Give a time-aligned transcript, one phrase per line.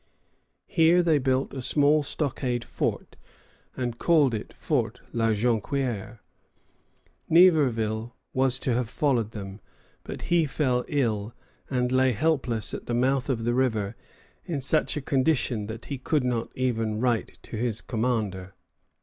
[0.65, 3.15] Here they built a small stockade fort
[3.77, 6.17] and called it Fort La Jonquière.
[7.29, 9.61] Niverville was to have followed them;
[10.03, 11.35] but he fell ill,
[11.69, 13.95] and lay helpless at the mouth of the river
[14.43, 18.55] in such a condition that he could not even write to his commander.